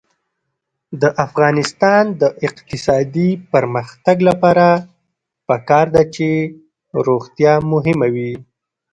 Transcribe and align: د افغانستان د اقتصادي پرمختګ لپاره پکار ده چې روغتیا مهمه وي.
د 1.01 1.03
افغانستان 1.25 2.03
د 2.21 2.23
اقتصادي 2.47 3.29
پرمختګ 3.53 4.17
لپاره 4.29 4.67
پکار 5.47 5.85
ده 5.95 6.03
چې 6.15 6.27
روغتیا 7.07 7.53
مهمه 7.73 8.07
وي. 8.15 8.33